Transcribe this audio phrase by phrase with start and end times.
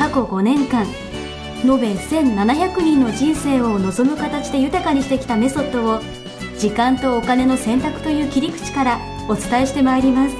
[0.00, 0.86] 過去5年間
[1.62, 6.00] 延べ1700人の人生を望む形で豊かにしてきたメソッドを
[6.58, 10.34] 時間とお金の選択という切り口からお伝えしてまいります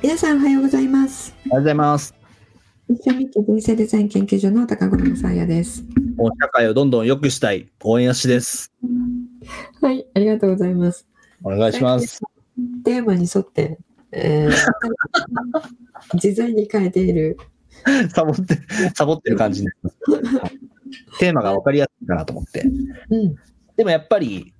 [0.00, 1.34] 皆さんおはようございます。
[1.50, 2.14] おはようございます。
[2.88, 5.84] 一緒に人生デザイン研究所の高頃さやです。
[6.16, 8.72] もう社会をどんどん良くしたい応援やしです。
[9.80, 11.04] はい、ありがとうございます。
[11.42, 12.20] お願いします。
[12.84, 13.78] テーマに沿って、
[14.12, 17.38] えー、事前に変えている。
[18.14, 18.58] サボって、
[18.94, 20.36] サボってる感じになります。
[20.38, 20.62] はい
[21.18, 22.62] テーマが分かりやすいかなと思って。
[23.10, 23.36] うん、
[23.76, 24.54] でもやっぱり、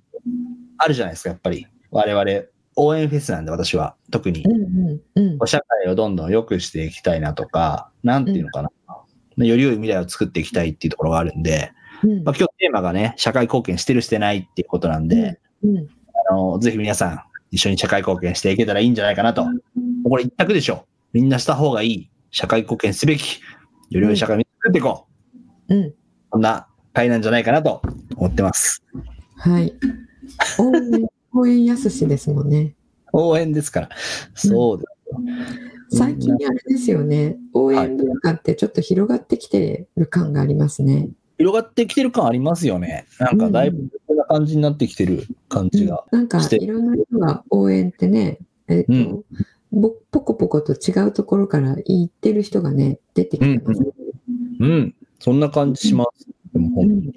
[0.77, 1.67] あるじゃないですか、やっぱり。
[1.91, 5.47] 我々、応援フェスなんで私は、特にうん、うん、うん。
[5.47, 8.69] 社会をどんどん良くしていきたいなとか、なんていうのかな。
[9.37, 11.71] より良い未来を作っていきたいっていうところがあるんで、
[12.03, 15.87] うんまあ、今日テーマがね、社会貢献してるしてないっていうことなんで、うん、
[16.29, 17.23] あの、ぜひ皆さん、
[17.53, 19.45] 一緒に社会貢献していけたらいいんじゃないかなと。
[20.03, 20.87] これ一択でしょ。
[21.13, 22.09] みんなした方がいい。
[22.31, 23.41] 社会貢献すべき。
[23.91, 25.05] より良い社会を作っていこ
[25.69, 25.75] う。
[25.75, 25.93] うん。
[26.31, 27.83] こんな会なんじゃないかなと
[28.15, 28.83] 思ってます。
[29.37, 29.71] はい。
[30.57, 32.73] 応援、応援やすしですもんね。
[33.13, 33.89] 応援ですから。
[34.33, 35.21] そうですよ。
[35.91, 37.37] 最近あれですよね。
[37.53, 41.09] 応援文化ってちょっと広がってきてる感がありますね。
[41.37, 43.07] 広がってきてる感ありますよね。
[43.19, 46.03] なんかだいぶこんな感じになってきてる感じが。
[46.11, 49.23] なんかしていろんな人が応援ってね、えっ、と、うん
[49.73, 53.87] ぼポコポコと違うところから言ってる人がね、出てきてますね。
[54.59, 54.95] うん。
[55.19, 56.27] そんな感じします。
[56.53, 57.13] でも本当に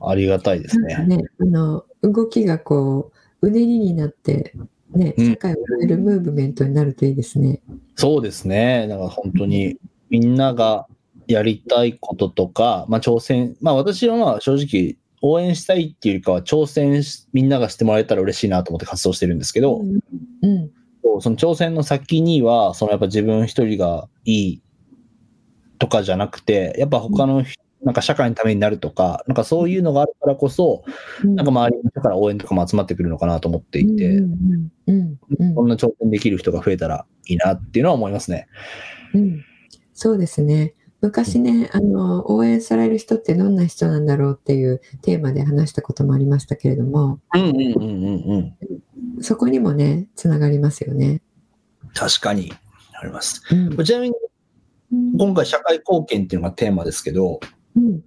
[0.00, 0.94] ありがたいですね。
[0.94, 4.54] なんかね、あの、動きがこう、うねりになって、
[4.90, 7.60] ね、うん社会を変えるムーブメントになるといいですね。
[7.94, 8.86] そうですね。
[8.88, 9.76] だから本当に
[10.10, 10.86] みんなが
[11.28, 20.00] やりたいこととか、まあ挑戦、まあ私はまあ正直応援したいっていうよりかは挑戦しみんながしてもらえたら嬉しいなと思って活動してるんですけど、うん。
[20.42, 21.20] うん。
[21.20, 24.62] その挑戦の先には、そのやっぱ自分一人がいい
[25.78, 30.84] とかじゃなくて、やっぱ他の人、なんか社会のためになるとか、なんかそういうのがあるからこそ、
[31.24, 38.48] なんか周りの人から応援とかも集まってくるのかなと思っていて、うんうんうんこんな挑戦できる人が増えたらいいなっていうのは思いますね。
[39.14, 39.44] うん、
[39.92, 40.74] そうですね。
[41.00, 48.54] 昔ね、あの、応援される人ってどんな人なんだろうっていうテーマで話したこともありましたけれども、うんうんうんうん
[49.16, 49.22] うん。
[49.22, 51.22] そこにもね、つながりますよね。
[51.94, 52.52] 確かに
[53.00, 53.42] あります。
[53.50, 54.16] うんちなみに
[55.18, 57.40] 今回社会貢献っていうのがテーマですけど、
[57.76, 58.02] うん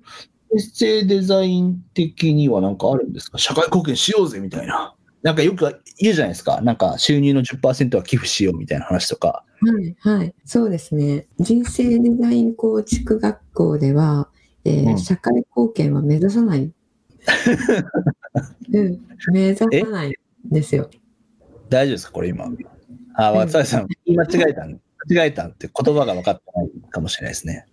[0.53, 3.37] エッセイデザイン的には何かあるんですか？
[3.37, 4.93] 社会貢献しようぜみたいな。
[5.23, 6.59] なんかよく言うじゃないですか。
[6.59, 9.45] なんか収入の10%は寄付しようみたいな話とか。
[9.61, 10.33] はい、はい。
[10.45, 11.27] そうですね。
[11.39, 14.29] 人生デザイン構築学校では、
[14.63, 16.71] えーうん社会貢献は目指さない。
[18.73, 19.01] うん、
[19.31, 20.13] 目指さないん
[20.51, 20.89] ですよ。
[21.69, 22.45] 大丈夫ですかこれ今？
[23.15, 24.79] あ、うん松谷さん、間違えたん。
[25.09, 27.65] 間違えたんって言葉が分かってないかもしれないですね。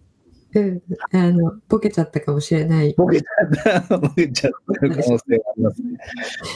[0.54, 0.82] うん、
[1.12, 2.94] あの、ボケちゃったかもしれない。
[2.96, 5.18] ボケちゃった、ボケちゃってる可能性があ
[5.58, 5.98] りますね。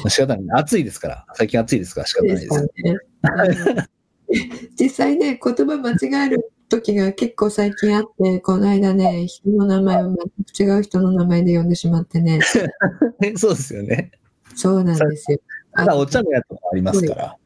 [0.08, 0.60] 仕方ない。
[0.60, 1.26] 暑いですから。
[1.34, 2.62] 最近暑いですから仕方ないでですす。
[2.64, 3.86] ね。
[4.78, 10.14] 実際ね、言葉間違える時が結構最近あって、この間ね、人の名前を
[10.56, 12.40] 全く違う人の名前で呼んでしまってね、
[13.36, 14.12] そうですよね。
[14.54, 15.38] そうなんですよ。
[15.74, 17.36] ただお茶のやつもありますから。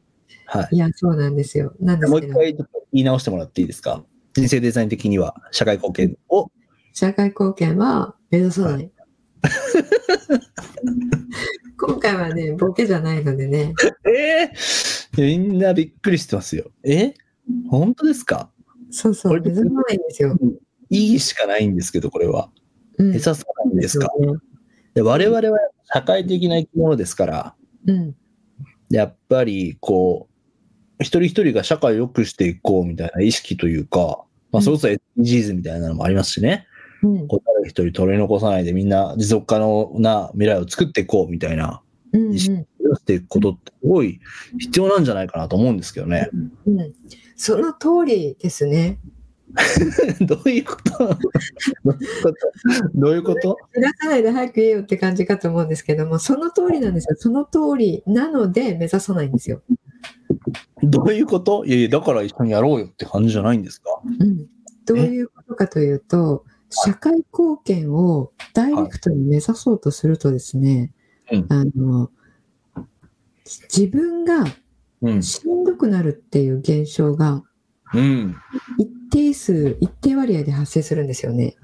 [0.45, 0.75] はい。
[0.75, 1.73] いや、そうなんですよ。
[1.79, 4.03] なんですもう一回言い直してもらっていいですか？
[4.33, 6.51] 人生デザイン的には社会貢献を、
[6.93, 8.91] 社会貢献は目指さない。
[11.79, 13.73] 今回はね、ボケじゃないのでね、
[14.05, 16.71] えー、みんなびっくりしてますよ。
[16.83, 17.13] え？
[17.69, 18.49] 本当ですか？
[18.91, 20.37] そうそう、目指さないんですよ。
[20.89, 22.49] いいしかないんですけど、これは。
[22.97, 24.07] うん目指さないんですか？
[24.19, 24.39] よね
[24.95, 25.59] で我々は
[25.93, 27.55] 社会的な生き物ですから、
[27.85, 28.15] うん。
[28.89, 30.27] やっぱりこ
[30.99, 36.65] う、一人一人が社会を良くしていこうみたいな意識というか、まあ、それこそ SDGs みたいなのもありますしね。
[37.03, 37.27] うん。
[37.27, 41.81] こう誰一人取り残さないでみんな持続可能な未来を作っていこうみたいな
[42.13, 42.33] うん。
[42.33, 44.19] 意識をしていくことってすごい
[44.59, 46.29] 必要なんじゃないかなと思うんですけどね。
[46.65, 46.79] うん。
[46.79, 46.93] うん。
[47.35, 48.99] その通りですね。
[50.21, 51.07] どういうこと？
[51.07, 51.23] どういう
[52.23, 52.33] こ
[52.93, 52.95] と？
[52.95, 57.15] どういうこと目指さないで早く言えよって感じかと思うんですけども、その通りなんですよ。
[57.17, 59.61] その通りなので目指さないんですよ。
[60.83, 61.65] どういうこと？
[61.65, 63.89] いやいや、だから一緒にやろうよって感じじゃないんですか？
[64.19, 64.45] うん、
[64.85, 70.91] どういうことかというと、社会貢献をダイレクトに目指そうとするとですね、
[71.31, 72.11] うんあの
[73.73, 74.45] 自分が
[75.01, 75.23] うん。
[75.23, 77.43] しんどくなるっていう現象が
[77.93, 78.35] うん。
[78.77, 81.55] 一定数、一定割合で発生するんですよね。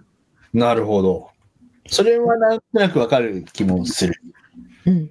[0.53, 1.30] なるほど。
[1.88, 4.21] それはなんとなくわかる気もする。
[4.85, 5.09] うん、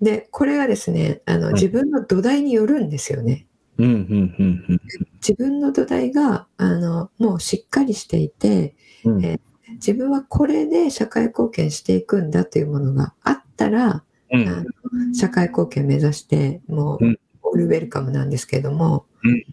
[0.00, 3.46] で、これがですねあの、ん自分の土台によるんですよね。
[3.78, 4.80] うん、うん、うん、
[5.14, 9.24] 自分の土台があのもうしっかりしていて、うん。
[9.24, 9.40] え
[9.72, 19.06] 自分はこれで社会貢献していくんだというものがあったら、うん、社会貢献目指してもう、うんオールウェルカムなんですけれども、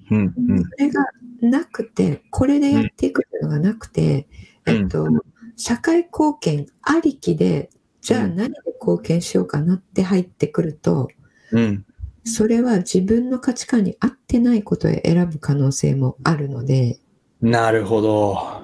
[0.10, 0.64] うん、うん。
[0.64, 1.06] それが
[1.42, 4.28] なくてこれでやっていくというのがなくて、
[4.66, 5.08] うんえっと、
[5.56, 7.70] 社会貢献ありきで
[8.02, 11.10] じゃあうん何で貢献しようかなって入ってくると
[11.52, 11.86] うん。
[12.26, 17.00] それは自分の価値観に合ってないことへ選ぶ可能性もあるので
[17.42, 18.64] なるほど。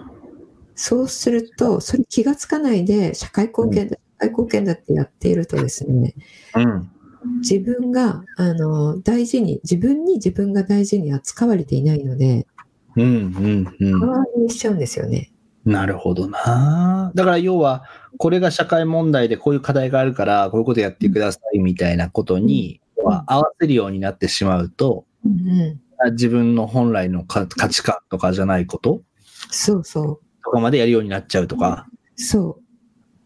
[0.76, 6.16] そうするとそれ気がつかないで社会貢献だ、社会貢献だってやっているとですね
[6.56, 6.92] うん。
[7.40, 12.48] 自分があの大事に自分に自分が大事に扱われていないので
[12.96, 14.04] うん、うん、うん。
[14.04, 15.32] 周りにしちゃうんですよね。
[15.66, 17.12] なるほどな。
[17.16, 17.84] だから要は、
[18.18, 22.82] これが社会問題でこういう課題があるから、こういうことやってくださいみたいなことに、
[23.28, 25.80] 合わせるようになってしまうと、うん、
[26.12, 29.02] 自分の本来のか価値観とかじゃないこと
[29.50, 32.59] そうそうとかまでやるようになっちゃうとか、そ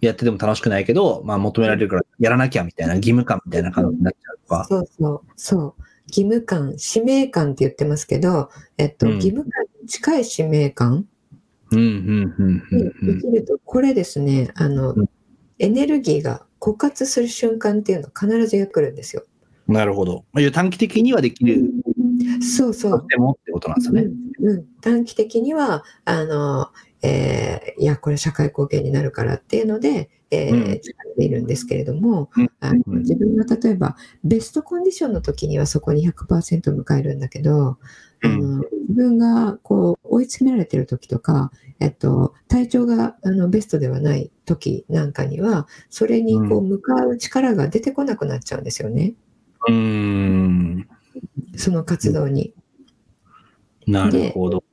[0.05, 4.65] やってても楽しくないけど、まあ求められるからやらなきゃみたいな義務感みたいな感じになっちゃうとうか。
[4.69, 4.85] そう。
[4.99, 5.73] そうそう。
[6.07, 9.15] 義務感使命感って言ってますけど、えっとうん。
[9.15, 11.05] 義務感に近い使命感
[11.71, 13.19] うん、うん、うん、うんにうん。
[13.19, 15.09] 生きるとこれですねあの、うん
[15.59, 19.23] エネルギーが枯渇する瞬間っていうのは必ずやってくるんですよ。
[19.67, 20.25] なるほど。
[20.33, 21.71] まあ短期的にはできる
[22.41, 22.99] そうそう。
[23.01, 24.03] としてもってことなんですよね。
[24.39, 26.69] うんうん、短期的にはあの、
[27.01, 30.79] えーいやこれ社会貢献になるからっていうので、えーうん。
[30.79, 32.51] 力でいるんですけれども、うん。
[32.59, 32.99] あのうん。
[32.99, 37.77] 自分が例えばベストコンディションの時にはそこに100%迎えるんだけど、
[38.23, 49.13] あの自分がこう追い詰められてる時とか、えっと、体調があのベストではない時なんかにはそれにこう向かう力が出てこなくなっちゃうんですよね。
[49.67, 50.87] うーん。
[51.55, 52.53] その活動に。
[53.87, 54.63] なるほど。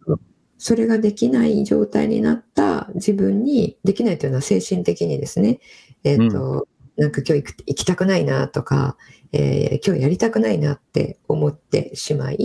[0.58, 5.58] それができない状態になった自分に、できないというのは精神的にですね、
[6.04, 8.96] えっ、と、なんか今日行く行きたくないなとか、
[9.32, 12.36] えー今日やりたくないなって思ってしまい、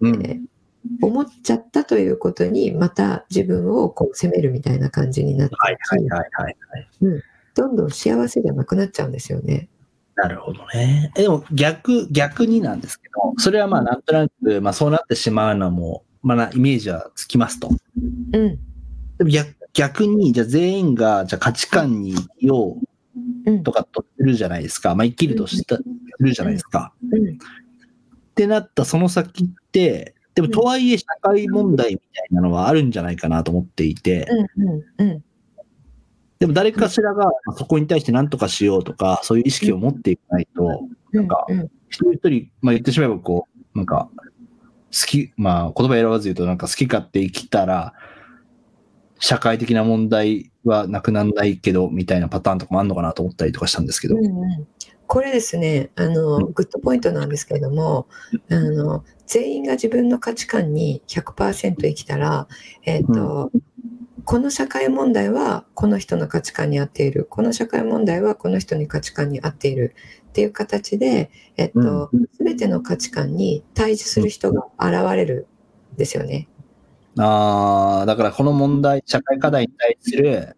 [0.00, 0.24] うん。
[0.24, 0.40] えー
[1.00, 7.22] 思っちゃったということに、また自分をこう責めるみたいな感じになって、はいはいはいはいはい。
[7.54, 9.68] どんどん幸せじゃなくなっちゃうんですよね。
[10.16, 11.12] なるほどね。
[11.16, 17.70] えでも逆、逆になんですけど、それはまあなんとなく、まあそうなってしまうのも、まあなイメージはつきますと。
[18.32, 18.58] うん。
[19.18, 23.62] でも逆逆に、じゃあ全員が、じゃあ価値観に生きよううん。
[23.62, 24.94] とかとするじゃないですか。
[24.94, 25.82] まあ生きるとした、す
[26.20, 26.92] るじゃないですか。
[27.10, 27.30] うん。
[27.30, 27.36] っ
[28.34, 34.26] てなったその先って、でもとはいえ社会問題みたいなのはあるんじゃないかなと思っていて、
[34.56, 34.68] うん。
[34.68, 34.84] うん。
[34.98, 35.24] うん。
[36.42, 41.70] でも誰かしらがそこに対して何とかしようとか、そういう意識を持っていかないと、なんかうん。
[41.88, 44.10] 一人一人、まあ言ってしまえばこう、なんか、
[44.90, 47.94] 好き、まあ言葉選ばず言うとなんか好き勝手生きたら、
[49.20, 54.16] 社会的な問題はなくならないけど、みたいなパターンとかもあるのかなと思ったりとかしたんですけど。
[54.16, 54.66] うんうん。
[55.06, 56.52] これですねあの、うん。
[56.54, 58.08] グッドポイントなんですけれども
[58.50, 62.48] あの全員が自分の価値観に100%生きたら、
[62.86, 63.52] えーと
[64.24, 69.94] この社会問題はこの人の価値観に合っているこの社会問題はこの人に価値観に合っている
[70.28, 75.46] っていう形で、えっと全ての価値観に対峙する人が現れる
[75.94, 76.48] んですよね。
[77.18, 80.56] ああ、だからこの問題、社会課題に対する、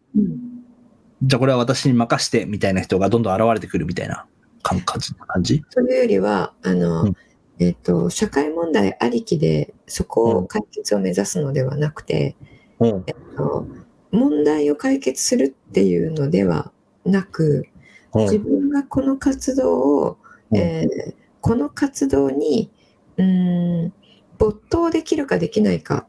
[1.22, 4.26] じゃあこれは私に任してみたいな人がどんどん現れてくるみたいな
[4.62, 5.62] 感感じ感じ？
[5.62, 7.16] というよりはあの、うん
[7.60, 12.53] えっと社会問題ありきでそこを解決を目指すのではなくて、うん。
[12.80, 13.04] えっ
[13.36, 13.66] と
[14.10, 16.72] 問題を解決するっていうのでは
[17.04, 17.66] なく
[18.14, 20.18] 自分がこの活動を、
[20.50, 22.70] うんえーこの活動に
[23.18, 23.92] うーん
[24.38, 26.06] 没頭できるかできないか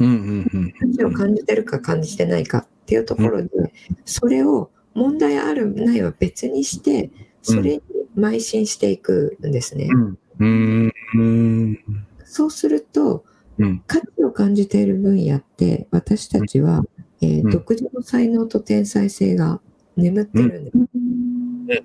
[0.00, 3.48] うんうんうんを感じてるか感じてないかっていうところで、
[4.04, 7.82] それを問題あるないは別にしてそれに
[8.16, 9.88] 邁進していくんですね。
[9.88, 10.18] うん。
[10.40, 10.92] うん。
[11.14, 11.78] うん。
[12.24, 13.31] そうするとうん。
[13.86, 16.84] 価値を感じている分野って私たちは、
[17.20, 19.60] えーうん独自の才能と天才性が
[19.96, 21.82] 眠ってるんです。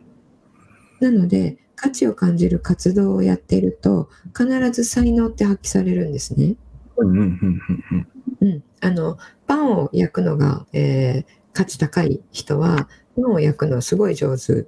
[0.99, 6.55] なので価値を感じる活動をやっていると必ず才能って発揮されるんですね。
[6.97, 14.53] うんあのパンを焼くのが、えー価値高い人はパンを焼くのはすごい上手。
[14.53, 14.67] うん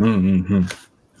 [0.00, 0.66] うんうん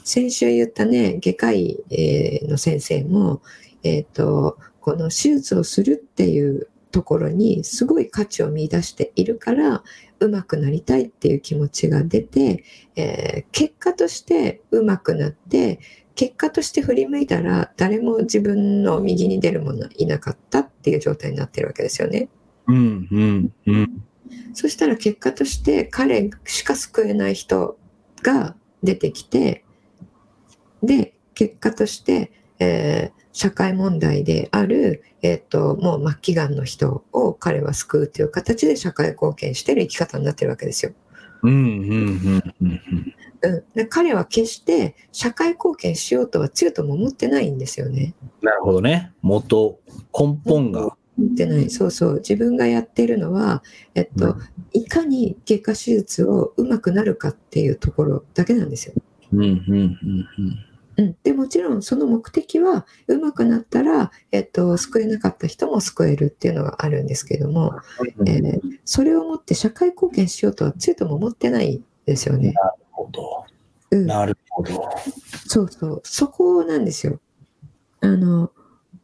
[0.06, 3.40] 先週言ったね外科医、えーの先生も、
[3.82, 9.82] えー、とこの手術をするっていうところにすごい価値を見出しているから
[10.20, 12.64] 上手くなりたいっていう気持ちが出て、
[12.94, 15.80] えー結果として上手くなって
[16.14, 22.28] 結果として振り向いたら誰も自分の右に出る者いなかったっていう状態になってるわけですよね。
[22.66, 24.02] うんうんうん
[24.52, 27.78] そしたら結果として彼しか救えない人
[28.22, 29.64] が出てきて
[30.82, 40.92] で結果として、えー社会問題である、えー、ともう末期がんの人を彼は救うという形で社会貢献してる生き方になってるわけですよ。
[41.42, 42.82] うんうんうんうん
[43.42, 48.14] うん、で彼は決して社会貢献しようとは強とも思ってないんですよね。
[48.40, 49.12] なるほどね。
[49.20, 49.80] 元、
[50.18, 50.96] 根本が。
[51.16, 53.62] 思ってないそうそう自分がやってるのは、
[53.94, 54.36] えっと、
[54.72, 58.94] いかに外科手術をうまくなるかっていうところだけなんですよ。
[59.32, 60.58] うんうんうんうん、
[61.22, 67.74] でもちろんその目的はうまくなったら、えっと、救えなかった人も救えるっていうのがあるんですけども、
[68.18, 68.28] うん。
[68.28, 72.52] えーそれをもって社会貢献しようとは強とも思ってないですよね。
[72.52, 73.44] なるほど。
[73.90, 74.90] うん、なるほど。
[75.46, 77.20] そうそうそこなんですよ。
[78.00, 78.52] あの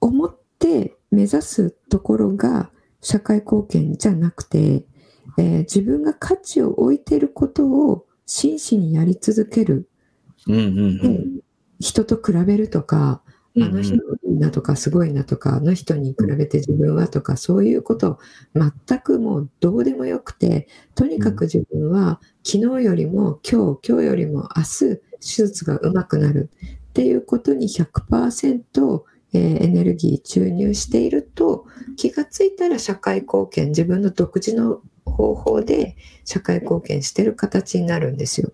[0.01, 2.71] 思って目指すところが
[3.01, 4.85] 社会貢献じゃなくて、
[5.39, 9.89] えー自分が価値を置いていることを真摯にやり続ける。
[10.47, 11.41] うんうんうん。
[11.81, 13.23] 人と比べるとか、
[13.57, 13.99] あの人い
[14.33, 18.19] いなとかすごいなとか、あの人に比べて自分はとか、そういうこと
[18.55, 26.51] 全くもうどうでもよくて、とにかく自分は昨日よりも今日、今日よりも明日、手術がうまくなる
[26.91, 38.53] っていうことに100%、えーエネルギー注入していると、気がついたら社会貢献、自分の独自の方法で社会貢献してる形になるんですよ。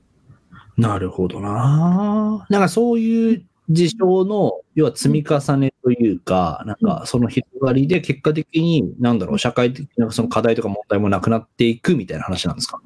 [0.76, 2.46] なるほどな。
[2.50, 12.80] なんかそういう事象の、要は積み重ねというか、なんかその広がりで結果的に、なんだろう、社会的なその課題とか問題もなくなっていくみたいな話なんですか？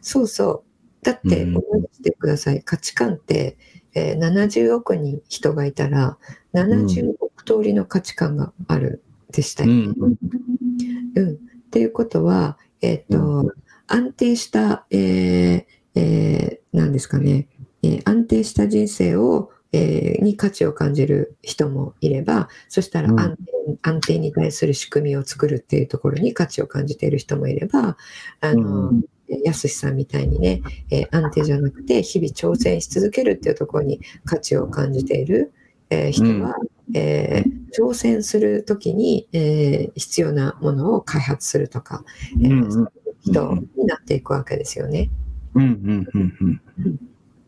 [0.00, 0.64] そうそ
[1.02, 1.04] う。
[1.04, 2.62] だってうん思い出してください。
[2.62, 3.58] 価値観って、
[3.94, 6.16] えー70億人人がいたら、
[6.54, 9.92] 70億通りの価値観があるでしたよね。
[9.98, 10.16] うん
[11.16, 11.36] うんっ
[11.74, 13.52] ていうことは、えっ、と、
[13.88, 17.48] 安定した、えーえーなんですかね、
[17.82, 23.18] えー安定した人生を、えーに価値を感じる人もいれば、そしたらうん。
[23.82, 27.96] 安定,、に対する仕組みを作るっていうところに価値を感じている人もいれば、
[28.40, 29.04] あの、うん。
[29.42, 35.52] やすしさんみたいにね、えー安定じゃなくて日々挑戦し続けるっていうところに価値を感じている、
[35.90, 36.54] えー人は、
[36.94, 42.04] えー挑戦するときに、えー必要なものを開発するとか、
[42.42, 42.48] え
[43.22, 45.10] 人になっていくわけですよね。
[45.18, 45.23] うん
[45.54, 46.60] うんうんうん。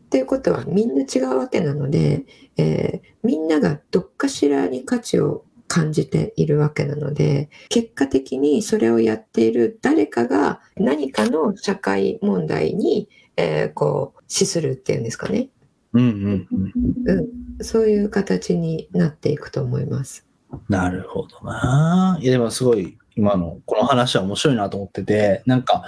[0.07, 2.25] っていうことはみんな違うわけなので、
[2.57, 15.49] えーみんながどっかしらに価値を感じているわけなので結果的にそれをやっている誰かが何かの社会問題に、えーこう資するっていうんですかね、
[15.93, 17.17] うんうんうん。
[17.17, 17.21] う
[17.59, 20.25] ん、そういう形になっていくと思います。
[20.69, 22.17] なるほどな。
[22.21, 25.83] いや、でもすごい、今のこの話は面白いなと思ってて、なんか、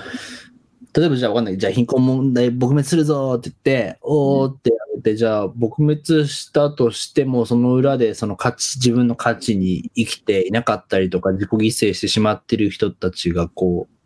[0.93, 1.58] 例えばじゃあわかんない。
[1.58, 14.00] じゃあ貧困問題撲滅するぞって言って、おーってやめて、じゃあ撲滅したとしても、その裏でその価値、自分の価値に生きていなかったりとか、自己犠牲してしまってる人たちがこう、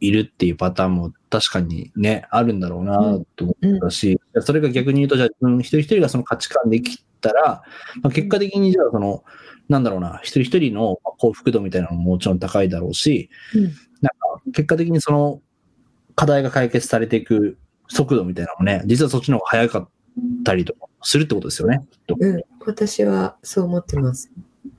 [0.00, 7.62] いるっていうパターンも確かにね、あるんだろうなと思ったし、それが逆に言うと、じゃあ自分一人一人がその価値観で生きたら、
[8.02, 9.24] まあ、結果的にじゃあその、
[9.68, 13.62] なんだろうな、一人一人の幸福度みたいなのももちろん高いだろうし、うん。
[13.62, 15.40] なんか結果的にその
[16.16, 17.56] 課題が解決されていく
[17.88, 19.88] 速度みたいなのもね、実はそっちの方が早かっ
[20.44, 21.86] たりとかするってことですよね。
[22.18, 24.30] うん、私はそう思ってます。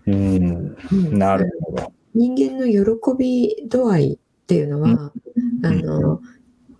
[0.05, 1.93] うん、うんなるほど。
[2.13, 5.11] 人間の喜び度合いっていうのは、
[5.63, 6.21] あの、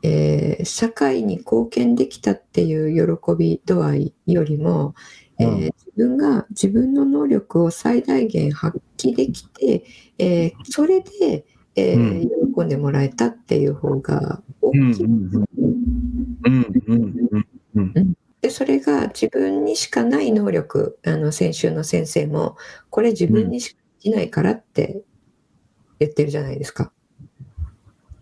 [0.04, 4.96] えー社会に貢献できたっていう喜び度合いよりも、
[5.40, 9.84] えーうん自分が自分の能力を最大限発揮できて、
[10.18, 11.46] えーそれで、
[11.76, 14.80] えー喜んでもらえたっていう方が大きい。
[15.04, 22.56] うんうんうんうんうんでそれが自分にしかない能力あの先週の先生も
[22.92, 25.02] これ自分にしかできないからって
[26.00, 26.92] 言ってるじゃないですか。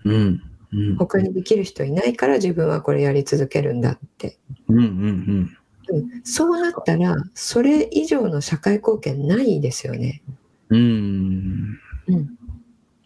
[0.06, 4.38] うんうん他にできる人いないから自分はこれやり続けるんだって。
[4.68, 5.58] うんうん
[5.89, 10.22] うん、そうなったらそれ以上の社会貢献ないですよね。
[10.70, 11.80] うん。
[12.08, 12.38] うん、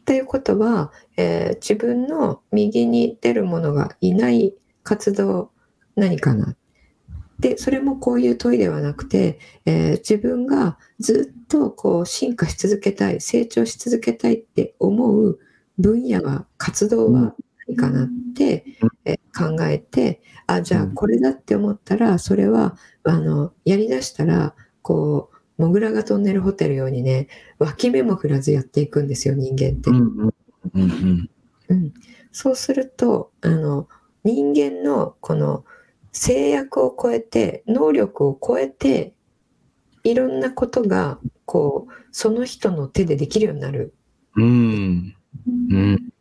[0.10, 5.52] っていうことは、えー自分の右に出るものがいない活動
[5.96, 6.56] 何かな。
[7.40, 9.38] でそれもこういう問いではなくて、
[9.68, 15.38] えー自分がずっとこう進化し続けたい成長し続けたいって思う
[15.78, 17.36] 分野は活動は
[17.68, 18.66] 何かなって、
[19.06, 25.29] えー考えてあじゃあこれだって思ったらそれはあのやりだしたらこう
[25.60, 27.28] モグラがトンネルホテルようにね
[27.60, 29.92] 脇目も振らずやっていくんですよ人間って。
[32.32, 33.88] そうするとあの
[34.24, 35.66] 人間のこの
[36.14, 39.14] 制約を超えて能力を超えて
[40.04, 43.94] いろんなことがこうその人の手でできるようになる、
[44.36, 45.16] うん。
[45.70, 46.14] うん。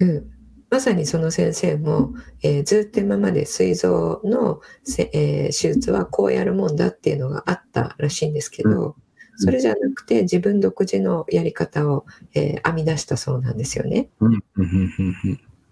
[0.00, 0.31] うん、
[0.72, 8.96] まさにその先生も、えーずっと今まで膵臓のせ、えー手術はこうやるもんだっていうのがあったらしいんですけど、
[9.36, 14.08] それじゃなくて自分独自のやり方を、えー編み出したそうなんですよね。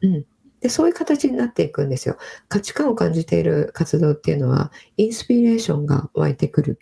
[0.03, 0.27] うん。
[0.61, 2.19] でそういう形になっていくんですよ。
[2.51, 6.79] 価値観を感じている活動っていうのはインスピレーションが湧いてくる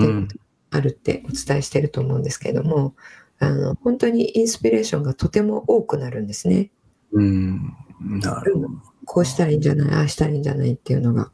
[0.00, 2.94] っていうことがあるってお伝えしてると思うんですけれども
[3.40, 6.70] あの本当にインスピレーションがとても多くなるんですね。
[7.12, 7.76] うん。
[8.00, 8.68] なるほど。
[9.04, 11.30] こうしたらいいんじゃないああしたらいいんじゃないっていうのが。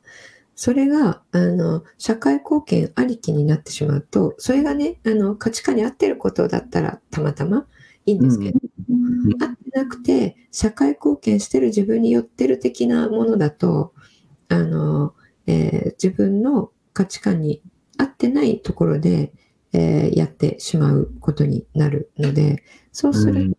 [0.56, 7.66] それがあの社会貢献ありきになってしまうとそれがねあの価値観に合ってることだったらたまたま
[8.06, 8.59] いいんですけど、
[8.95, 13.92] ん合ってなくて社会貢献してる自分に寄ってる的なものだと
[14.49, 15.14] あの、
[15.47, 17.62] えー自分の価値観に
[17.99, 19.33] 合ってないところで、
[19.73, 23.56] えーやってしまうことになるのでそうすると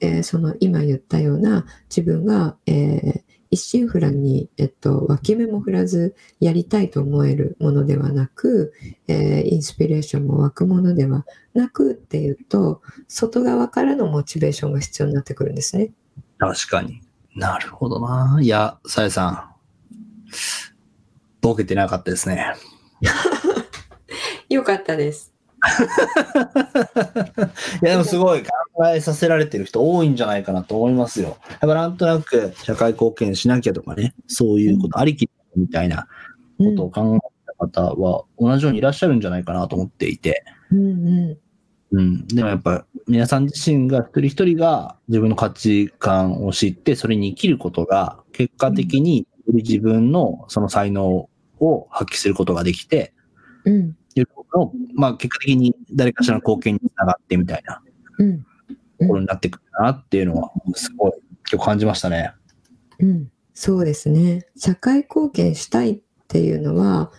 [0.00, 8.74] えーその今言ったような自分が、えー一心不乱に、えっと、脇目も振らずやりたいと思えるものではなく、
[9.06, 11.24] えーインスピレーションも湧くものでは
[11.54, 15.90] なくっていうと外側からのモチベーションが必要になってくるんですね。
[16.38, 17.00] 確かに。
[17.34, 18.38] なるほどな。
[18.40, 19.48] いや、さやさん。
[21.40, 22.54] ボケてなかったですね。
[24.50, 25.32] よかったです。
[27.82, 28.48] いや、でもすごい考
[28.88, 31.38] えさせられてる人多いんじゃないかなと思いますよ。
[31.50, 36.06] やっぱなんとなく社会貢献しなきゃとかね、そういうことありきみたいな
[36.58, 40.44] うんことを考えた方は同じようにいらっしゃるんじゃないかなと思っていて。
[40.70, 41.38] うんうん
[41.90, 42.26] うん。
[42.26, 53.14] でもやっぱ皆さん自身が一人一人が自分の価値観を知ってそれに生きることが結果的により自分のその才能を発揮することができて、
[53.64, 57.82] うんいうことをまあ結果的に誰かしらの貢献につながってみたいな
[58.18, 58.46] うん
[59.00, 61.12] ところになってくるなっていうのはすごい
[61.50, 62.32] 今日感じましたね。
[62.98, 64.46] うん、そうですね。
[64.56, 67.12] 社会貢献したいっていうのは、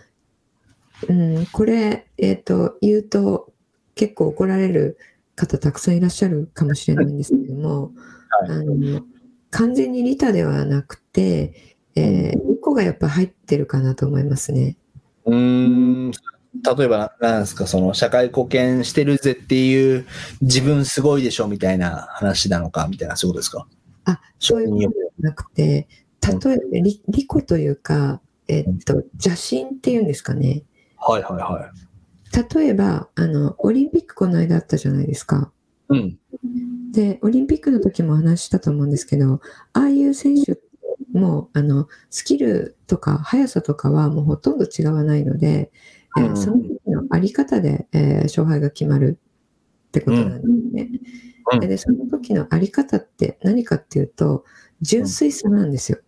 [1.08, 3.52] うん、これ、えっ、と、言うと
[3.94, 4.98] 結構怒られる
[5.34, 7.92] 方たくさんいらっしゃるかもしれないんですけども、はい
[8.48, 9.02] あの
[9.50, 14.76] 完全に利他ではなくて、えー、2個がやっぱ入ってるかなと思いますね。
[15.24, 16.12] うーん。
[16.54, 20.06] 例えば、なんですか、その、社会貢献してるぜっていう、
[20.40, 23.66] 自分すごいでしょみたいな話なのか、みたいな、そういうことですか？
[24.06, 25.88] あ、そういうことではなくて、
[26.26, 30.64] 例えば利利己というか、えっ、と、邪心っていうんですかね。
[30.98, 31.70] はいはいは
[32.54, 35.52] 例えば、あの、オリンピックこの間あったじゃないですか。
[35.92, 35.98] い。
[35.98, 36.18] うん。
[36.92, 39.40] で、オリンピックの時もお話ししたと思うんですけど、
[39.72, 40.58] ああいう選手
[41.12, 45.70] も、あの、スキルとか速さとかはもうほとんど違わないので、
[46.18, 49.18] えーうんその時のあり方で、えー勝敗が決まる
[49.88, 50.82] ってことなんですね。
[51.52, 54.44] うんで、その時のあり方って何かっていうと、
[54.80, 55.98] 純粋さなんですよ。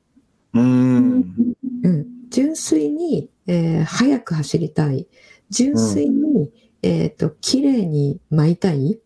[0.55, 1.55] うーん。
[1.83, 5.09] うん、純粋に、えー速く走りたい。
[5.51, 9.01] 純粋に、えっ、と、綺麗に巻いたい。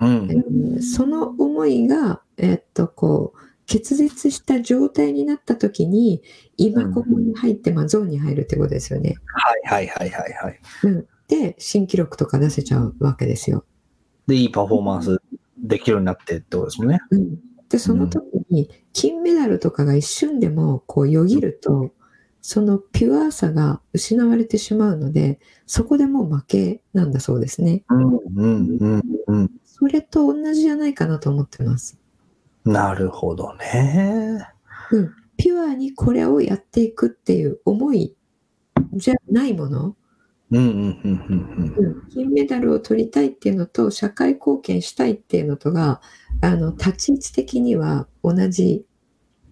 [0.00, 0.28] うん。
[0.30, 3.38] えーその思いが、えっと、こう、
[3.70, 6.22] 結実した状態になった時に、
[6.56, 9.14] 今ここに入って、まあ、ゾーンに入るってことですよね。
[9.64, 10.60] はいはいはいはいはい。
[10.82, 11.06] うん。
[11.28, 13.64] で、新記録とか出せちゃうわけですよ。
[14.26, 15.22] で、いいパフォーマンス
[15.56, 16.98] できるようになってってことですもんね。
[17.12, 17.38] うん。
[17.68, 21.92] で、その時に、金メダルとかが一瞬でも、こう、よぎると、
[22.42, 27.84] そのピュアさが失われてしまうので、そこでもう負けなんだそうですね。
[27.88, 29.50] うんうんうんうん。
[29.64, 31.99] それと同じじゃないかなと思ってます。
[32.64, 34.46] なるほどね。
[34.92, 38.14] うん、ピュアにこれをやっていくっていう思い
[38.94, 39.96] じゃないもの、
[40.50, 46.00] うんうんうんうんうん、金メダルを取りたいっていうのと社会貢献したいっていうのとが
[46.40, 48.84] あの立ち位置的には同じ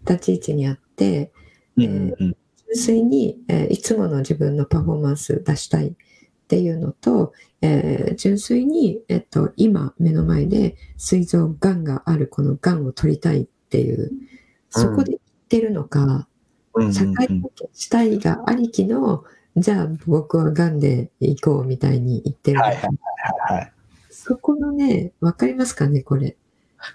[0.08, 1.32] 立ち位置にあって
[1.76, 1.84] うん。
[1.84, 2.36] うんうんうん。
[2.74, 5.96] 純粋に、えーいつもの自分のパフォーマンス出したい
[6.48, 14.10] っていうのと、えー純粋に、えっと、今目の前で膵臓がんがあるこのがんを取りたいっていう
[14.70, 16.26] そこで言ってるのか、
[16.72, 16.94] うん。
[16.94, 19.24] 社会保険したいがありきの
[19.56, 23.72] じゃあ僕はがんで行こうみたいに言ってるのか、はいはいはいはい。
[24.08, 26.34] そこのね分かりますかねこれ。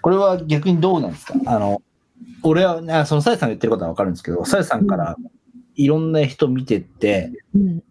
[0.02, 1.34] これは逆にどうなんですか？
[1.46, 1.80] あの、
[2.42, 5.16] 俺は、あそのさやさんが言ってることはわかるんですけど、さやさんから
[5.76, 7.84] いろんな人見てって、うん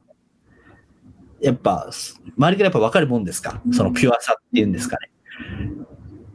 [1.44, 1.90] やっぱ、
[2.38, 3.62] 周りからやっぱわかるもんですか？
[3.72, 5.12] そのピュアさっていうんですかね。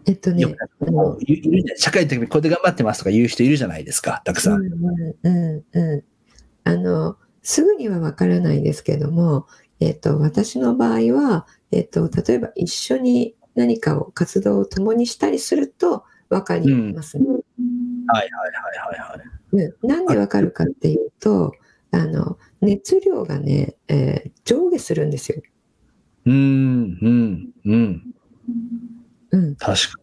[0.07, 4.61] えっとねよくあのいいるじゃん社会の時にこうやって頑張ってますとか言う人いるじゃないですか、たくさん。
[4.61, 6.05] うんうんうんうん
[6.65, 9.47] あのすぐにはわからないですけども、
[9.81, 17.25] えっと、私の場合は、えっと、例えば一緒に何かを活動を共にしたりするとわかりますね。
[17.27, 17.43] はいは
[18.19, 18.31] い
[18.91, 19.71] はいはいはい。
[19.81, 21.53] うん、なんでわかるかっていうと
[21.91, 25.43] あの熱量がね、えー上下するんですよ。
[26.27, 28.15] うーん、うん、うん。
[29.31, 30.01] うん、確か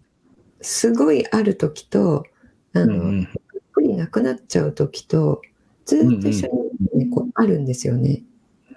[0.61, 2.25] すごいある時と
[2.73, 2.87] あに。
[2.87, 5.41] の、うんうんゆっくりなくなっちゃう時と
[5.85, 8.23] ずっと一緒に、ねこうあるんですよね。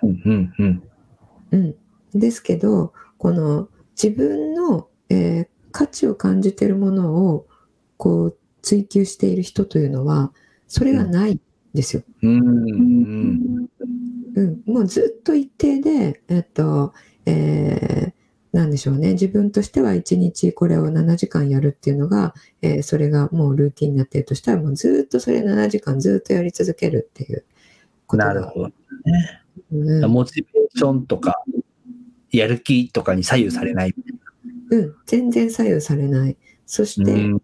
[0.03, 0.83] うんうんうん。
[1.53, 1.75] うん、
[2.19, 3.69] ですけどこの
[4.01, 7.47] 自分の、えー価値を感じているものを
[7.99, 10.33] こう追求している人というのは
[10.67, 11.41] それがないん
[11.75, 12.03] ですよ。
[12.23, 13.69] うんうん
[14.35, 16.93] うん、もうずっと一定で、えっと
[17.27, 18.19] えー
[18.51, 27.45] なんでしょうね自分としては1日これを7時間やるっていうのが、えーそれがもうルーティンになっているとしたらもうずっとそれ7時間ずっとやり続けるっていう
[28.07, 28.71] ことがなるほど。
[29.73, 31.43] うんモチベーションとか、
[32.31, 33.95] やる気とかに左右されない。
[34.71, 36.37] うん、全然左右されない。
[36.65, 37.41] そして、うん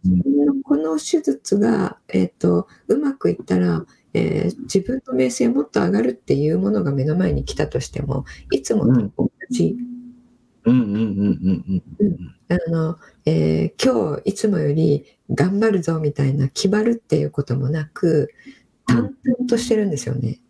[0.62, 9.76] この手術が、えっとうまくいったら、えー自分の名声もっと上がるっていうものが目の前に来たとしてもいつもと同じ、
[10.64, 12.36] うんうんうんうんうん。
[12.48, 18.30] あのえー今日いつもより頑張るぞみたいな気張るっていうこともなく
[18.86, 20.40] 淡々としてるんですよね。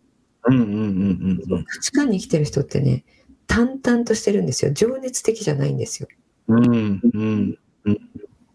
[0.47, 3.03] うんうんうんうん価値観に生きてる人ってね
[3.47, 6.07] 淡々としてるんですよ情熱的じゃないんですよ。
[6.49, 7.01] うん。
[7.13, 7.59] うん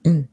[0.04, 0.29] うん。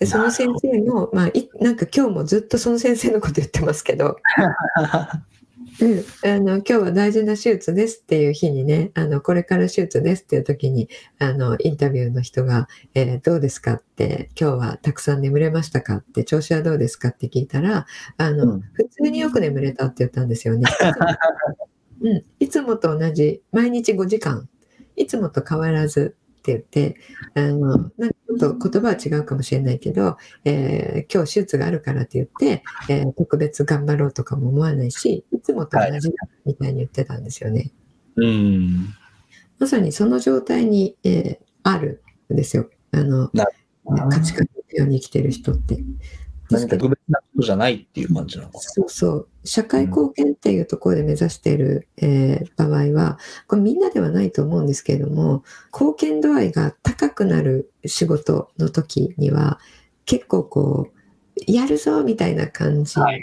[0.00, 4.18] うんでその先生も、まあ、いなんか今日もずっとその先生のこと言ってますけど、
[5.80, 18.60] うん、あの今日は大事な手術ですっていう日にねあのこれから手術ですっていう時にあのインタビューの人が、えーどうですかって今日はたくさん眠れましたかって調子はどうですかって聞いたらあの、うん。
[18.72, 20.64] 普通によく眠れたって言ったんですよね。
[22.00, 24.48] うん、いつもと同じ毎日5時間。
[24.94, 26.16] いつもと変わらず
[26.56, 27.00] って言って
[27.34, 37.72] あのなんかちょっと言葉は違うかもしれないけど、えー今日手術があるからって言って、えー特別頑張ろうとかも思わないしいつもと同じだみたいに言ってたんですよね。
[38.16, 38.94] うん。
[39.58, 43.46] まさにその状態に、えーあるんですよあのな
[44.10, 45.78] 価値観のように生きてる人って。
[46.50, 59.58] 何か特別なことじゃないっていう感じなのかそうそう社会貢献っていうところで目指している、えー場合はこれみんなではないと思うんですけれども貢献度合いが高くなる仕事の時には
[60.04, 60.98] 結構こう
[61.50, 63.06] やるぞみたいな感じな。
[63.10, 63.22] に。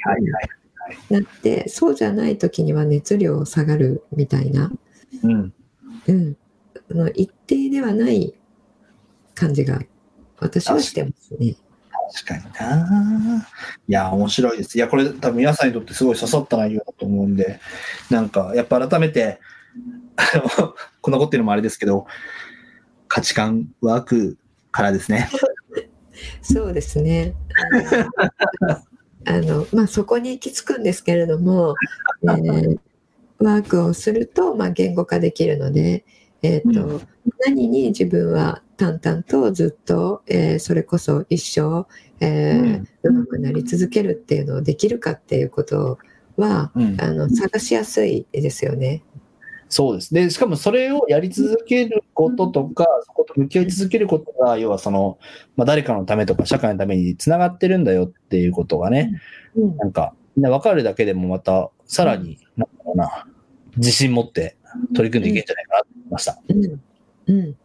[1.10, 4.72] なってそうじゃない時には熱量下がるみたいな、
[5.24, 5.54] うん。
[6.08, 6.38] うん、
[6.92, 8.34] あの一定ではない
[9.34, 9.80] 感じが
[10.40, 11.56] 私はしてますね。
[12.24, 13.48] 確かにな。
[13.88, 14.78] いや、面白いです。
[14.78, 17.60] いや、これ多分皆さんにとってすごい刺さった内容だと思うんで、
[18.10, 19.40] なんか、やっぱ改めて、
[20.16, 22.08] あの、こんなことっていうのもあれですけど、
[23.10, 24.38] 価値観ワーク
[24.72, 25.30] からですね。
[26.42, 27.34] そうですね。
[29.26, 31.76] あの まあ、そこに行き着くんですけれども、
[32.24, 32.80] えー
[33.40, 36.06] ワークをすると、まあ、言語化できるので、
[36.46, 37.02] えーとう
[37.46, 41.88] 何に自分は淡々とずっと、えーそれこそ一生、
[42.20, 45.98] えーうまくなり続けるっていうのをできるかっていうこと
[46.38, 47.02] はうん。
[47.02, 49.04] あの探しやすいですよね。
[49.70, 50.14] そうです。
[50.14, 55.18] で、しかもそれをやり続けることとか、そこと向き合い続けることが、要はその、
[55.56, 59.20] まあ、誰かのためとか社会のためにつながってるんだよっていうことがね、
[59.56, 59.78] うん。
[59.78, 63.28] なんか、みんな分かるだけでもまた、さらに、なんだろうな、
[63.78, 64.56] 自信持って
[64.94, 66.38] 取り組んでいけるんじゃないかなました。
[66.48, 66.82] うん、
[67.28, 67.56] うん、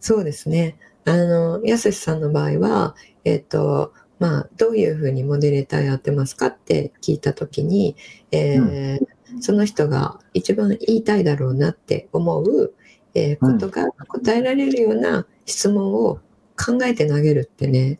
[0.00, 0.76] そうですね。
[1.04, 7.96] あの、やすしさんの場合は、えっ、と、まあ、どういうふうにモデレーターやってますかって聞いたときに、
[8.30, 9.06] えー
[9.40, 12.74] その人が一番言いたいだろうなって思う、
[13.14, 16.20] えーことが答えられるような質問を
[16.56, 17.98] 考えて投げるってね、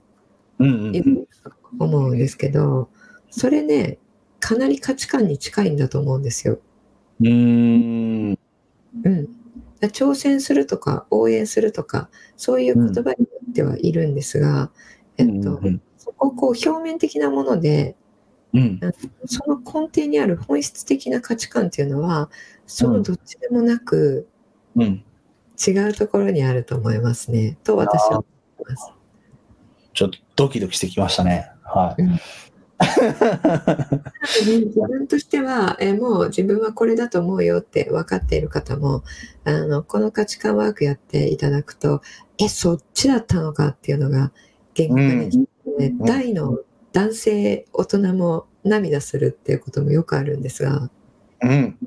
[0.58, 1.26] うんうんうん。
[1.78, 2.88] 思うんですけど、
[3.30, 3.98] それね、
[4.40, 6.58] かなり価値観に近いんだと思うんですよ。
[7.20, 8.38] うーん。
[9.04, 9.28] うん、
[9.82, 14.70] 挑戦するとか応援するとかそういう言葉になってはいるんですが、
[15.18, 17.96] えっとうんそこをこう表面的なもので
[18.54, 18.80] うん。
[19.26, 22.30] その根底にある本質的な価値観っていうのは
[22.66, 24.28] そのどっちでもなく
[24.76, 25.04] うん。
[25.66, 28.24] 違うところにあると思いますねと私は思
[28.68, 28.92] います。
[29.94, 31.50] ちょっとドキドキしてきましたね。
[31.62, 32.02] はい。
[32.02, 32.20] うん
[32.96, 39.02] 自分としては、えーもう自分はこれだと思うよって分かっている方も
[39.44, 42.02] あのこの価値観ワークやっていただくと
[42.38, 44.32] えそっちだったのかっていうのが
[44.74, 45.38] 言語化でき
[45.78, 46.58] て、ん大の
[46.92, 50.90] 男性大人も涙するっていうこともよくあるんですが
[51.42, 51.78] うん。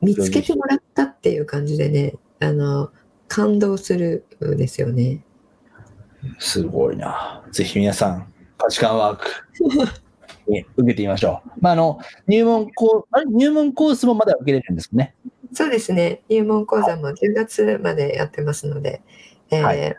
[0.00, 2.90] 見つけてもらったっていう感じでねあの
[3.28, 5.24] 感動するんですよね。
[6.38, 7.44] すごいな。
[7.52, 9.26] ぜひ皆さん、価値観ワーク
[10.46, 11.50] に受けてみましょう。
[11.60, 13.26] まあ、あの、入門コーあれ？
[13.26, 15.14] 入門コースもまだ受けれるんですね。
[15.52, 16.22] そうですね。
[16.28, 19.02] 入門講座も10月までやってますので、
[19.50, 19.96] えーはい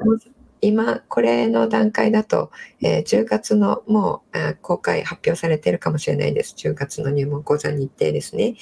[0.64, 6.54] 今、これの段階だと、えー10月のもうあー公開発表されているかもしれないです。
[6.56, 8.56] 10月の入門講座日程ですね。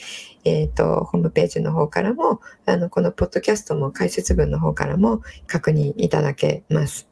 [0.45, 7.09] えっ、と、ホームページの方からも、あの、このポッドキャストも解説文の方からも確認いただけます。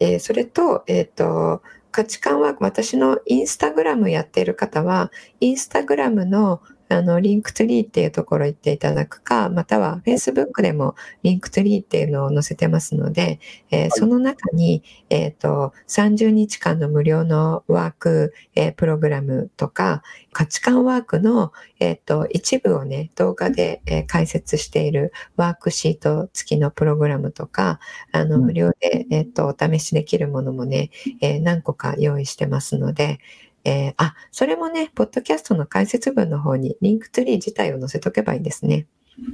[0.00, 1.62] えーそれと、えっ、と、
[1.94, 6.60] 価値観は私のインスタグラムやっている方は、インスタグラムの
[6.94, 20.02] あの Linktreeっていうところ行っていただくか、または Facebook でも Linktreeっていうのを載せてますので、えーその中に、えっ、と、30日間の無料のワーク、えープログラムとか、
[20.32, 27.80] 価値観ワークの、えっ、と、一部をね、動画で、えー解説しているワークシート付きのプログラムとか、
[28.12, 28.44] あの、うん。
[28.46, 33.18] 無料で、えっ、と、お試しできるものもね、えー何個か用意してますので、
[33.64, 38.86] えーあ、それもね、ポッドキャストの解説文の方にリンクツリー自体を載せとけばいいですね。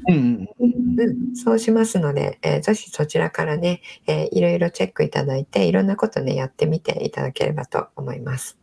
[0.09, 8.59] うんうんそうしますので、えーぜひそちらからね、えーいろいろチェックいただいて、いろんなことね、やってみていただければと思います。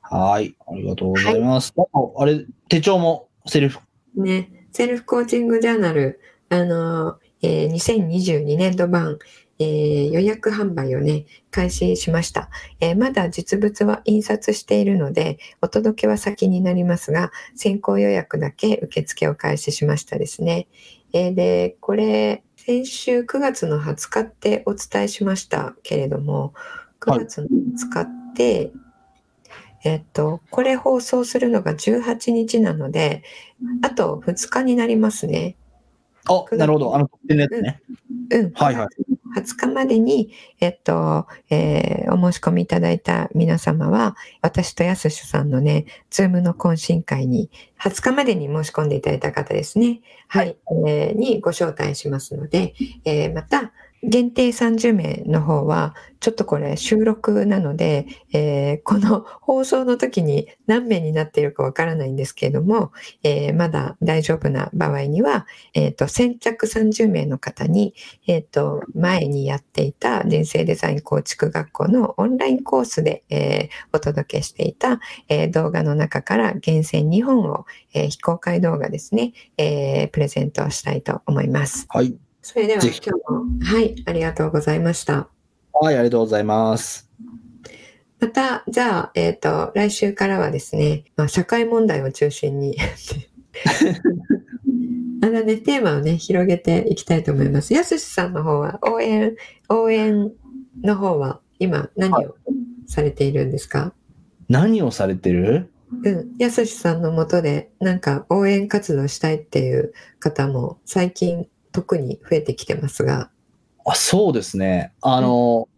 [0.00, 0.56] はい。
[0.66, 1.72] ありがとうございます。
[1.76, 3.78] あとあれ、手帳もセルフ？
[4.16, 9.18] ね、セルフコーチングジャーナル、あのーえー2022年度版、
[9.58, 12.48] えー予約販売をね、開始しました、
[12.80, 20.68] えーまだ実物は印刷しているので、お届けは先になりますが、先行予約だけ受付を開始しましたですね。
[21.12, 26.54] えーで、これ、先週9月の20日ってお伝えしましたけれども、
[27.00, 28.72] 9月の20日って、
[29.84, 33.22] えっと、これ放送するのが18日なので、
[33.82, 35.56] あと2日になりますね。
[36.28, 36.94] あ、なるほど。
[36.94, 37.82] あの、特典のやつね。
[38.30, 38.52] うん。
[38.52, 38.88] はいはい。
[39.36, 50.00] 20日までに、えっと、えーお申し込みいただいた皆様は、私とやすしさんのね、ズームの懇親会に、20日までに申し込んでいただいた方ですね。
[50.28, 50.56] はい。
[50.86, 53.72] えーにご招待しますので、えーまた、
[54.08, 67.94] 限定30名の方は、ちょっとこれ収録なので、えーこの放送の時に何名になっているかわからないんですけれども、えーまだ大丈夫な場合には、えっ、と、先着30名の方に、
[68.26, 81.86] えっ、と、前にやっていた人生デザイン構築学校のオンラインコースで、えお届けしていた、え動画の中から厳選2本を、え非公開動画ですね、えプレゼントしたいと思います。
[81.90, 82.23] はい。
[82.46, 83.18] それでは今日も、
[83.62, 85.30] はい、ありがとうございました。
[85.72, 87.10] はい、ありがとうございます。
[88.20, 92.76] また、じゃあ、えっ、と、来週からはですね、まあ、社会問題を中心に、
[95.22, 97.72] まだね、テーマをね、広げていきたいと思います。
[97.72, 99.34] やすしさんの方は、応援、
[99.70, 100.30] 応援
[100.82, 102.36] の方は、今、何を
[102.86, 103.94] されているんですか、
[104.50, 105.70] 何をされてる？
[106.04, 106.34] うん。
[106.38, 113.30] やすしさんのもとで、なんか、応援活動したいっていう方も、最近、特に増えてきてますが、
[113.84, 114.92] あ、そうですね。
[115.02, 115.68] あの、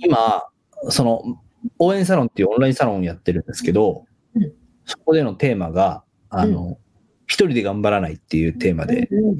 [0.00, 0.48] 今、
[0.88, 1.40] その、
[1.78, 4.52] 応援サロンっていうオンラインサロンをやってるんですけど、うん。
[4.86, 6.78] そこでのテーマが、あの、
[7.26, 9.38] 一人で頑張らないっていうテーマでうん、うん、っ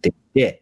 [0.00, 0.60] ていて、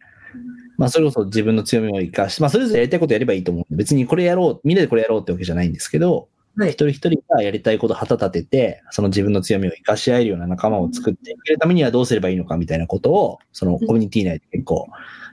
[0.77, 14.87] まあ、それこそ自分の強みを生かして、まあ、それぞれやりたいことやればいいと思うんで、別にこれやろう、みんなでこれやろうってわけじゃないんですけど、はい一人一人がやりたいことを旗立てて、その自分の強みを生かし合えるような仲間を作っていけるためにはどうすればいいのかみたいなことを、そのコミュニティ内で結構、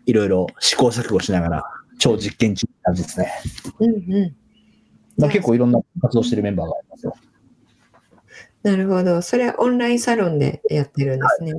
[0.04, 1.64] いろいろ試行錯誤しながら、
[1.98, 3.32] 超実験中って感じですね。
[3.78, 4.36] うん、うん。
[5.16, 7.14] まあ、結構いろんな活動してるメンバーがいますよ。
[8.62, 9.22] なるほど。
[9.22, 11.52] それはオンラインサロンでやってるんですね。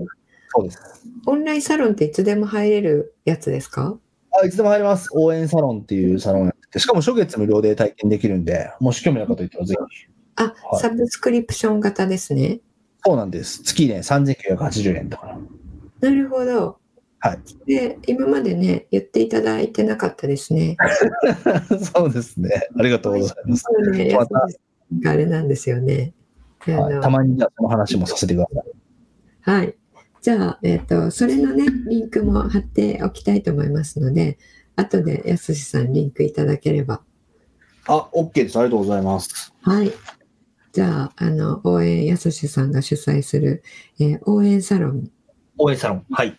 [0.49, 0.80] そうです。
[1.25, 3.97] オンラインサロンっていつでも入れるやつですか？
[4.41, 5.10] あいつでも入ります。
[5.13, 10.08] 応援サロンっていうサロンやってて、しかも初月無料で体験できるんで、もし興味のある方いたらぜひ。
[10.38, 12.60] あ、はいサブスクリプション型ですね。
[13.06, 13.64] そうなんです。
[13.64, 15.28] 月ね、3980円とか
[16.02, 16.10] な。
[16.10, 16.78] なるほど。
[17.20, 17.40] はい。
[17.66, 20.76] で、今までね、言っていただいてなかったですね。
[21.96, 22.68] そうですね。
[22.78, 23.64] ありがとうございます。
[23.64, 24.48] そうね、また
[25.10, 26.14] あれなんですよね。
[26.68, 28.64] あのはい、たまにじゃあその話もさせてください。
[29.42, 29.76] はい。
[30.22, 34.40] じゃあ、えっ、と、それのね、リンクも貼っておきたいと思いますので、
[34.76, 37.02] 後でやすしさんリンクいただければ。
[37.88, 38.58] あ、OK です。
[38.58, 39.54] ありがとうございます。
[39.62, 39.92] はい。
[40.74, 43.64] じゃあ、あの、応援やすしさんが主催する、
[44.00, 45.10] えー応援サロン、
[45.58, 46.06] 応援サロン。
[46.12, 46.38] はい。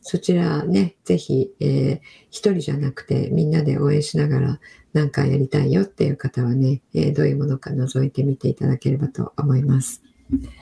[0.00, 4.60] そちらね、ぜひ、えー一人じゃなくてみんなで応援しながら
[4.92, 10.02] 何かやりたいよっていう方はね、えーどういうものか覗いてみていただければと思います。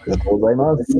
[0.03, 0.93] ありがとうございます。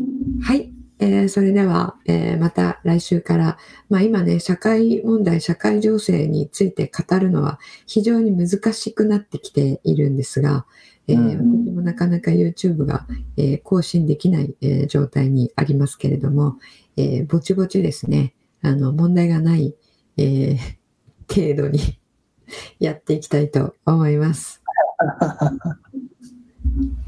[0.43, 0.73] はい。
[0.99, 3.59] えーそれでは、えーまた来週から、
[3.91, 10.67] まあ今ね、社会問題、社会情勢について語るのは非常に難しくなってきているんですが、
[11.09, 13.07] えーうん私もなかなか YouTube が、
[13.37, 16.57] えー更新できない、えー状態にありますけれども、
[16.97, 19.75] えーぼちぼちですね、あの、問題がない、
[20.17, 20.57] えー
[21.29, 21.81] 程度に
[22.79, 24.63] やっていきたいと思います。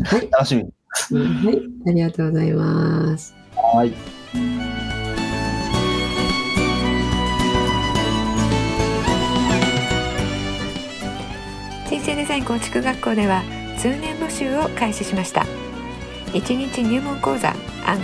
[0.05, 0.29] はい。
[0.31, 0.63] 楽しみ。
[0.63, 1.63] はい。
[1.87, 3.38] ありがとうございます。
[3.75, 3.93] はい。
[11.89, 13.43] 人生デザイン構築学校では
[13.79, 15.47] 通年募集を開始しました
[16.33, 17.55] 1日入門講座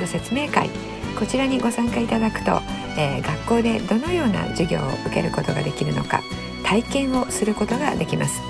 [0.07, 0.71] 説明会
[1.19, 2.61] こちらにご参加いただくと、
[2.99, 6.23] えー学校でどのような授業を受けることができるのか
[6.65, 8.41] 体験をすることができます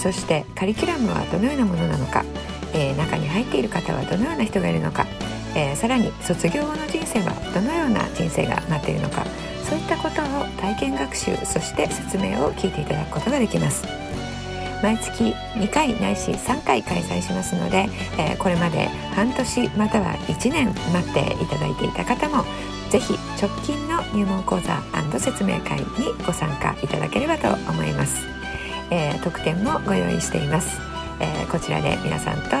[0.00, 2.24] そしてカリキュラムはどのようなものなのか、
[2.72, 5.06] えー中に入っている方はどのような人がいるのか、
[5.54, 9.24] えーさらに卒業後の人生はどのような人生が待っているのか
[9.64, 13.84] そういったことを体験学習そして説明を聞いていただくことができます。
[14.82, 22.44] 毎月2回ないし3回開催しますので、えーこれまで半年または1年待っていただいていた方も
[22.88, 24.80] ぜひ直近の入門講座
[25.18, 25.86] 説明会に
[26.26, 28.26] ご参加いただければと思います、
[28.90, 30.80] えー特典もご用意しています、
[31.20, 32.56] えーこちらで皆さんと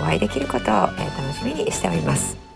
[0.00, 2.47] お会いできることを、え楽しみにしております。